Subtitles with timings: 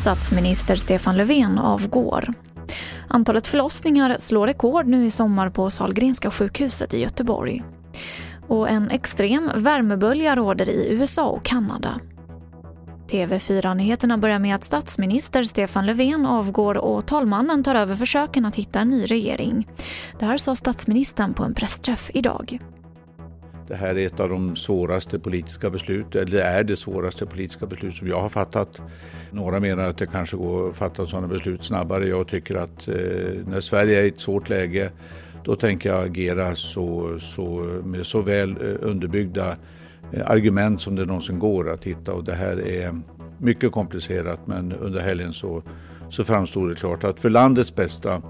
[0.00, 2.28] Statsminister Stefan Löfven avgår.
[3.08, 7.62] Antalet förlossningar slår rekord nu i sommar på Salgrenska sjukhuset i Göteborg.
[8.48, 12.00] Och en extrem värmebölja råder i USA och Kanada.
[13.10, 18.80] TV4-nyheterna börjar med att statsminister Stefan Löfven avgår och talmannen tar över försöken att hitta
[18.80, 19.68] en ny regering.
[20.18, 22.58] Det här sa statsministern på en pressträff idag.
[23.72, 27.66] Det här är ett av de svåraste politiska beslut, eller det är det svåraste politiska
[27.66, 28.80] beslut som jag har fattat.
[29.30, 32.08] Några menar att det kanske går att fatta sådana beslut snabbare.
[32.08, 32.94] Jag tycker att eh,
[33.46, 34.90] när Sverige är i ett svårt läge
[35.44, 37.44] då tänker jag agera så, så,
[37.84, 39.56] med så väl eh, underbyggda
[40.12, 42.12] eh, argument som det någonsin går att hitta.
[42.12, 43.00] Och det här är
[43.38, 45.62] mycket komplicerat men under helgen så,
[46.10, 48.22] så framstod det klart att för landets bästa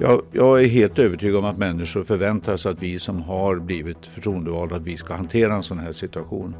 [0.00, 4.06] jag, jag, är helt övertygad om att människor förväntar sig att vi som har blivit
[4.06, 6.54] förtroendevalda, att vi ska hantera en sån här situation.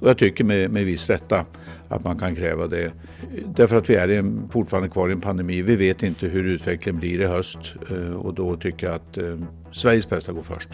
[0.00, 1.44] Och jag tycker med, med viss rätta
[1.88, 2.92] att man kan kräva det.
[3.46, 5.62] Därför att vi är en, fortfarande kvar i en pandemi.
[5.62, 9.36] Vi vet inte hur utvecklingen blir i höst eh, och då tycker jag att eh,
[9.72, 10.68] Sveriges bästa går först.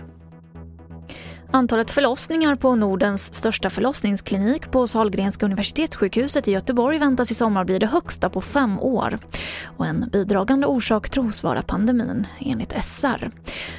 [1.54, 7.78] Antalet förlossningar på Nordens största förlossningsklinik på Sahlgrenska universitetssjukhuset i Göteborg väntas i sommar bli
[7.78, 9.18] det högsta på fem år.
[9.64, 13.30] Och en bidragande orsak tros vara pandemin, enligt SR.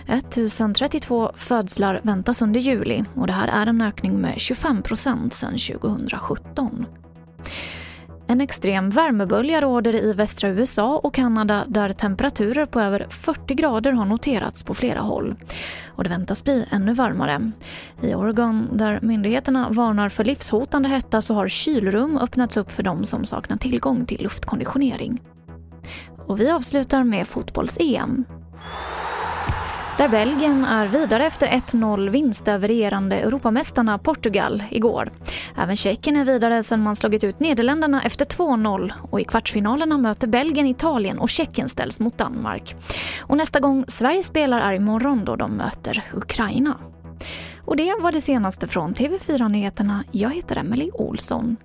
[0.08, 5.58] 1032 födslar väntas under juli och det här är en ökning med 25 procent sedan
[5.80, 6.86] 2017.
[8.28, 13.92] En extrem värmebölja råder i västra USA och Kanada där temperaturer på över 40 grader
[13.92, 15.36] har noterats på flera håll.
[15.88, 17.52] Och det väntas bli ännu varmare.
[18.02, 23.06] I Oregon, där myndigheterna varnar för livshotande hetta så har kylrum öppnats upp för de
[23.06, 25.22] som saknar tillgång till luftkonditionering.
[26.28, 28.26] Och vi avslutar med fotbolls-EM.
[29.98, 35.12] Där Belgien är vidare efter 1-0 vinst över regerande Europamästarna Portugal igår.
[35.58, 40.28] Även Tjeckien är vidare sedan man slagit ut Nederländerna efter 2-0 och i kvartsfinalerna möter
[40.28, 42.76] Belgien Italien och Tjeckien ställs mot Danmark.
[43.20, 46.78] Och nästa gång Sverige spelar är imorgon då de möter Ukraina.
[47.66, 50.04] Och det var det senaste från TV4 Nyheterna.
[50.12, 51.58] Jag heter Emily Olsson.